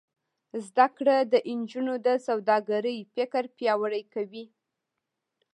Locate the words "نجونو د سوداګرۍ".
1.59-2.99